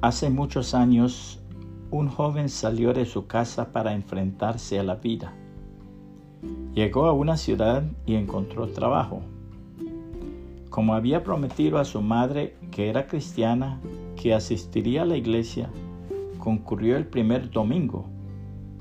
Hace 0.00 0.30
muchos 0.30 0.74
años, 0.74 1.40
un 1.90 2.06
joven 2.06 2.48
salió 2.48 2.92
de 2.92 3.04
su 3.04 3.26
casa 3.26 3.72
para 3.72 3.94
enfrentarse 3.94 4.78
a 4.78 4.84
la 4.84 4.94
vida. 4.94 5.32
Llegó 6.72 7.06
a 7.06 7.12
una 7.12 7.36
ciudad 7.36 7.82
y 8.06 8.14
encontró 8.14 8.68
trabajo. 8.68 9.22
Como 10.70 10.94
había 10.94 11.24
prometido 11.24 11.78
a 11.78 11.84
su 11.84 12.00
madre, 12.00 12.54
que 12.70 12.88
era 12.88 13.08
cristiana, 13.08 13.80
que 14.14 14.34
asistiría 14.34 15.02
a 15.02 15.04
la 15.04 15.16
iglesia, 15.16 15.68
concurrió 16.38 16.96
el 16.96 17.08
primer 17.08 17.50
domingo, 17.50 18.06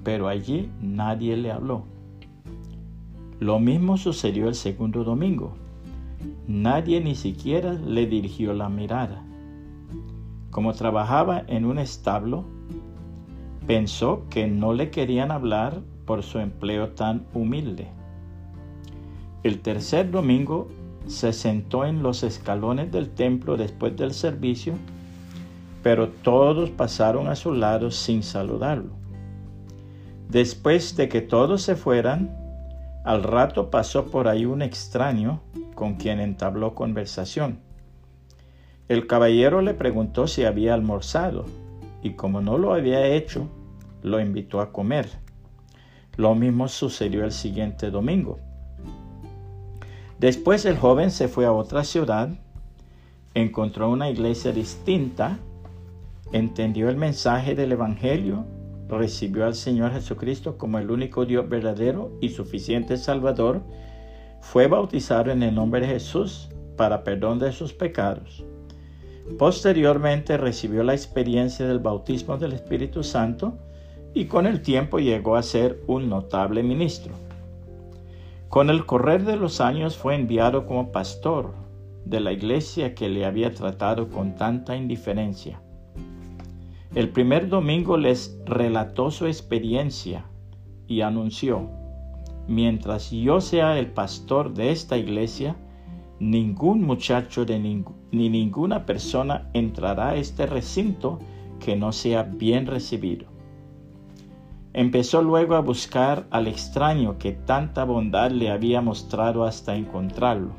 pero 0.03 0.27
allí 0.27 0.69
nadie 0.79 1.35
le 1.35 1.51
habló. 1.51 1.85
Lo 3.39 3.57
mismo 3.57 3.97
sucedió 3.97 4.47
el 4.47 4.55
segundo 4.55 5.03
domingo. 5.03 5.55
Nadie 6.47 7.01
ni 7.01 7.15
siquiera 7.15 7.73
le 7.73 8.05
dirigió 8.05 8.53
la 8.53 8.69
mirada. 8.69 9.26
Como 10.57 10.73
trabajaba 10.73 11.43
en 11.45 11.65
un 11.65 11.77
establo, 11.77 12.43
pensó 13.67 14.23
que 14.31 14.47
no 14.47 14.73
le 14.73 14.89
querían 14.89 15.29
hablar 15.29 15.81
por 16.03 16.23
su 16.23 16.39
empleo 16.39 16.93
tan 16.93 17.27
humilde. 17.35 17.89
El 19.43 19.59
tercer 19.59 20.09
domingo 20.09 20.67
se 21.05 21.31
sentó 21.31 21.85
en 21.85 22.01
los 22.01 22.23
escalones 22.23 22.91
del 22.91 23.11
templo 23.11 23.55
después 23.55 23.95
del 23.97 24.15
servicio, 24.15 24.73
pero 25.83 26.09
todos 26.09 26.71
pasaron 26.71 27.27
a 27.27 27.35
su 27.35 27.53
lado 27.53 27.91
sin 27.91 28.23
saludarlo. 28.23 28.93
Después 30.27 30.95
de 30.95 31.07
que 31.07 31.21
todos 31.21 31.61
se 31.61 31.75
fueran, 31.75 32.35
al 33.05 33.21
rato 33.21 33.69
pasó 33.69 34.07
por 34.07 34.27
ahí 34.27 34.45
un 34.45 34.63
extraño 34.63 35.39
con 35.75 35.97
quien 35.97 36.19
entabló 36.19 36.73
conversación. 36.73 37.66
El 38.89 39.05
caballero 39.05 39.61
le 39.61 39.73
preguntó 39.73 40.27
si 40.27 40.45
había 40.45 40.73
almorzado 40.73 41.43
y 42.01 42.11
como 42.11 42.39
no 42.39 42.57
lo 42.57 42.73
había 42.73 43.05
hecho, 43.05 43.49
lo 44.01 44.21
invitó 44.21 44.61
a 44.61 44.71
comer. 44.71 45.09
Lo 46.15 46.35
mismo 46.35 46.69
sucedió 46.69 47.25
el 47.25 47.33
siguiente 47.33 47.91
domingo. 47.91 48.39
Después 50.19 50.63
el 50.63 50.77
joven 50.77 51.11
se 51.11 51.27
fue 51.27 51.45
a 51.45 51.51
otra 51.51 51.83
ciudad, 51.83 52.29
encontró 53.33 53.89
una 53.89 54.09
iglesia 54.09 54.53
distinta, 54.53 55.37
entendió 56.31 56.87
el 56.87 56.95
mensaje 56.95 57.55
del 57.55 57.73
Evangelio, 57.73 58.45
recibió 58.87 59.45
al 59.45 59.55
Señor 59.55 59.91
Jesucristo 59.91 60.57
como 60.57 60.79
el 60.79 60.89
único 60.89 61.25
Dios 61.25 61.49
verdadero 61.49 62.17
y 62.21 62.29
suficiente 62.29 62.95
Salvador, 62.95 63.63
fue 64.39 64.67
bautizado 64.67 65.29
en 65.31 65.43
el 65.43 65.53
nombre 65.53 65.81
de 65.81 65.87
Jesús 65.87 66.49
para 66.77 67.03
perdón 67.03 67.37
de 67.37 67.51
sus 67.51 67.73
pecados 67.73 68.45
Posteriormente 69.37 70.37
recibió 70.37 70.83
la 70.83 70.93
experiencia 70.93 71.67
del 71.67 71.79
bautismo 71.79 72.37
del 72.37 72.53
Espíritu 72.53 73.03
Santo 73.03 73.57
y 74.13 74.25
con 74.25 74.47
el 74.47 74.61
tiempo 74.61 74.99
llegó 74.99 75.35
a 75.35 75.43
ser 75.43 75.79
un 75.85 76.09
notable 76.09 76.63
ministro. 76.63 77.13
Con 78.49 78.69
el 78.69 78.85
correr 78.85 79.25
de 79.25 79.35
los 79.35 79.61
años 79.61 79.97
fue 79.97 80.15
enviado 80.15 80.65
como 80.65 80.91
pastor 80.91 81.53
de 82.05 82.19
la 82.21 82.31
iglesia 82.31 82.95
que 82.95 83.09
le 83.09 83.25
había 83.25 83.53
tratado 83.53 84.09
con 84.09 84.35
tanta 84.35 84.75
indiferencia. 84.75 85.61
El 86.95 87.09
primer 87.09 87.49
domingo 87.49 87.97
les 87.97 88.39
relató 88.45 89.11
su 89.11 89.27
experiencia 89.27 90.25
y 90.87 91.01
anunció, 91.01 91.69
mientras 92.47 93.11
yo 93.11 93.41
sea 93.41 93.77
el 93.77 93.87
pastor 93.87 94.53
de 94.53 94.71
esta 94.71 94.97
iglesia, 94.97 95.57
ningún 96.19 96.81
muchacho 96.81 97.45
ni 97.45 98.29
ninguna 98.29 98.85
persona 98.85 99.49
entrará 99.53 100.09
a 100.09 100.15
este 100.15 100.45
recinto 100.47 101.19
que 101.59 101.75
no 101.75 101.91
sea 101.91 102.23
bien 102.23 102.65
recibido. 102.65 103.27
Empezó 104.73 105.21
luego 105.21 105.55
a 105.55 105.61
buscar 105.61 106.27
al 106.29 106.47
extraño 106.47 107.17
que 107.17 107.31
tanta 107.31 107.83
bondad 107.83 108.31
le 108.31 108.51
había 108.51 108.81
mostrado 108.81 109.43
hasta 109.43 109.75
encontrarlo. 109.75 110.51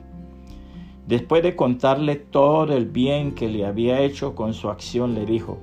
Después 1.07 1.43
de 1.43 1.57
contarle 1.57 2.17
todo 2.17 2.77
el 2.77 2.87
bien 2.87 3.33
que 3.33 3.49
le 3.49 3.65
había 3.65 4.01
hecho 4.01 4.35
con 4.35 4.55
su 4.55 4.69
acción, 4.69 5.15
le 5.15 5.25
dijo, 5.25 5.59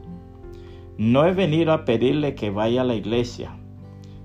no 0.98 1.26
he 1.26 1.34
venido 1.34 1.74
a 1.74 1.86
pedirle 1.86 2.36
que 2.36 2.50
vaya 2.50 2.82
a 2.82 2.86
la 2.86 2.96
iglesia, 2.96 3.58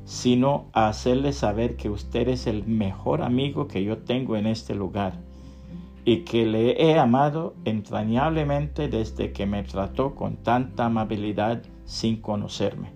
sino 0.04 0.66
a 0.72 0.88
hacerle 0.88 1.32
saber 1.32 1.76
que 1.76 1.90
usted 1.90 2.28
es 2.28 2.46
el 2.46 2.64
mejor 2.66 3.22
amigo 3.22 3.66
que 3.66 3.82
yo 3.84 3.98
tengo 3.98 4.36
en 4.36 4.46
este 4.46 4.74
lugar 4.74 5.29
y 6.04 6.18
que 6.18 6.46
le 6.46 6.82
he 6.82 6.98
amado 6.98 7.54
entrañablemente 7.64 8.88
desde 8.88 9.32
que 9.32 9.46
me 9.46 9.62
trató 9.62 10.14
con 10.14 10.36
tanta 10.36 10.86
amabilidad 10.86 11.62
sin 11.84 12.20
conocerme. 12.20 12.92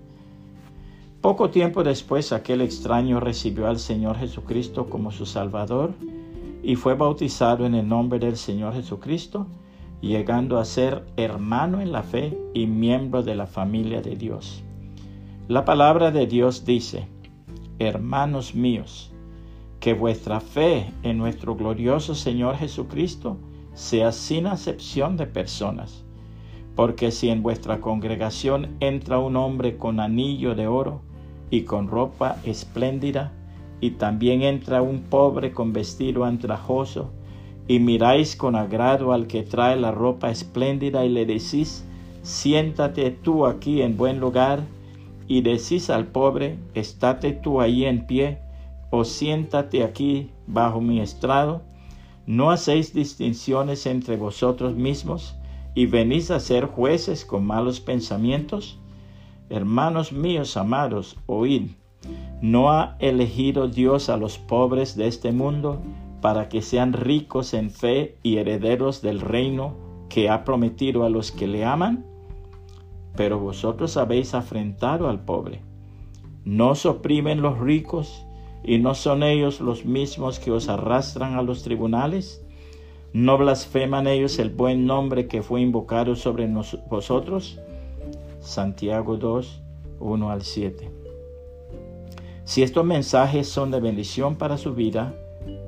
Poco 1.20 1.48
tiempo 1.48 1.82
después 1.82 2.32
aquel 2.32 2.60
extraño 2.60 3.18
recibió 3.18 3.66
al 3.66 3.78
Señor 3.78 4.18
Jesucristo 4.18 4.90
como 4.90 5.10
su 5.10 5.24
Salvador 5.24 5.94
y 6.62 6.76
fue 6.76 6.94
bautizado 6.94 7.64
en 7.64 7.74
el 7.74 7.88
nombre 7.88 8.18
del 8.18 8.36
Señor 8.36 8.74
Jesucristo, 8.74 9.46
llegando 10.02 10.58
a 10.58 10.66
ser 10.66 11.06
hermano 11.16 11.80
en 11.80 11.92
la 11.92 12.02
fe 12.02 12.36
y 12.52 12.66
miembro 12.66 13.22
de 13.22 13.34
la 13.34 13.46
familia 13.46 14.02
de 14.02 14.16
Dios. 14.16 14.62
La 15.48 15.64
palabra 15.64 16.10
de 16.10 16.26
Dios 16.26 16.66
dice, 16.66 17.08
hermanos 17.78 18.54
míos, 18.54 19.13
que 19.84 19.92
vuestra 19.92 20.40
fe 20.40 20.86
en 21.02 21.18
nuestro 21.18 21.56
glorioso 21.56 22.14
Señor 22.14 22.56
Jesucristo 22.56 23.36
sea 23.74 24.12
sin 24.12 24.46
acepción 24.46 25.18
de 25.18 25.26
personas. 25.26 26.06
Porque 26.74 27.10
si 27.10 27.28
en 27.28 27.42
vuestra 27.42 27.82
congregación 27.82 28.76
entra 28.80 29.18
un 29.18 29.36
hombre 29.36 29.76
con 29.76 30.00
anillo 30.00 30.54
de 30.54 30.68
oro 30.68 31.02
y 31.50 31.64
con 31.64 31.88
ropa 31.88 32.38
espléndida, 32.44 33.32
y 33.78 33.90
también 33.90 34.40
entra 34.40 34.80
un 34.80 35.02
pobre 35.02 35.52
con 35.52 35.74
vestido 35.74 36.24
andrajoso, 36.24 37.10
y 37.68 37.78
miráis 37.78 38.36
con 38.36 38.56
agrado 38.56 39.12
al 39.12 39.26
que 39.26 39.42
trae 39.42 39.76
la 39.76 39.90
ropa 39.90 40.30
espléndida 40.30 41.04
y 41.04 41.10
le 41.10 41.26
decís, 41.26 41.84
siéntate 42.22 43.10
tú 43.10 43.44
aquí 43.44 43.82
en 43.82 43.98
buen 43.98 44.18
lugar, 44.18 44.60
y 45.28 45.42
decís 45.42 45.90
al 45.90 46.06
pobre, 46.06 46.56
estate 46.72 47.32
tú 47.32 47.60
ahí 47.60 47.84
en 47.84 48.06
pie, 48.06 48.38
o 48.96 49.04
siéntate 49.04 49.82
aquí 49.82 50.30
bajo 50.46 50.80
mi 50.80 51.00
estrado, 51.00 51.62
no 52.26 52.50
hacéis 52.50 52.94
distinciones 52.94 53.86
entre 53.86 54.16
vosotros 54.16 54.76
mismos 54.76 55.34
y 55.74 55.86
venís 55.86 56.30
a 56.30 56.38
ser 56.38 56.66
jueces 56.66 57.24
con 57.24 57.44
malos 57.44 57.80
pensamientos? 57.80 58.78
Hermanos 59.50 60.12
míos 60.12 60.56
amados, 60.56 61.16
oíd, 61.26 61.72
¿no 62.40 62.70
ha 62.70 62.96
elegido 63.00 63.66
Dios 63.66 64.08
a 64.08 64.16
los 64.16 64.38
pobres 64.38 64.96
de 64.96 65.08
este 65.08 65.32
mundo 65.32 65.80
para 66.20 66.48
que 66.48 66.62
sean 66.62 66.92
ricos 66.92 67.52
en 67.52 67.70
fe 67.70 68.16
y 68.22 68.36
herederos 68.36 69.02
del 69.02 69.20
reino 69.20 69.74
que 70.08 70.30
ha 70.30 70.44
prometido 70.44 71.04
a 71.04 71.10
los 71.10 71.32
que 71.32 71.48
le 71.48 71.64
aman? 71.64 72.06
Pero 73.16 73.40
vosotros 73.40 73.96
habéis 73.96 74.34
afrentado 74.34 75.08
al 75.08 75.24
pobre. 75.24 75.62
¿No 76.44 76.70
os 76.70 76.86
oprimen 76.86 77.42
los 77.42 77.58
ricos 77.58 78.24
¿Y 78.64 78.78
no 78.78 78.94
son 78.94 79.22
ellos 79.22 79.60
los 79.60 79.84
mismos 79.84 80.38
que 80.38 80.50
os 80.50 80.68
arrastran 80.68 81.34
a 81.34 81.42
los 81.42 81.62
tribunales? 81.62 82.42
¿No 83.12 83.36
blasfeman 83.36 84.06
ellos 84.06 84.38
el 84.38 84.48
buen 84.48 84.86
nombre 84.86 85.28
que 85.28 85.42
fue 85.42 85.60
invocado 85.60 86.16
sobre 86.16 86.50
vosotros? 86.88 87.60
Santiago 88.40 89.18
2, 89.18 89.62
1 90.00 90.30
al 90.30 90.42
7. 90.42 90.90
Si 92.44 92.62
estos 92.62 92.84
mensajes 92.84 93.48
son 93.48 93.70
de 93.70 93.80
bendición 93.80 94.36
para 94.36 94.56
su 94.56 94.74
vida, 94.74 95.14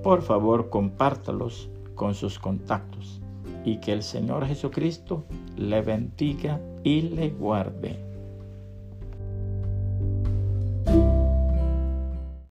por 0.03 0.23
favor 0.23 0.71
compártalos 0.71 1.69
con 1.95 2.15
sus 2.15 2.39
contactos 2.39 3.21
y 3.65 3.79
que 3.79 3.93
el 3.93 4.03
Señor 4.03 4.47
Jesucristo 4.47 5.25
le 5.57 5.83
bendiga 5.83 6.61
y 6.83 7.03
le 7.03 7.31
guarde. 7.31 8.06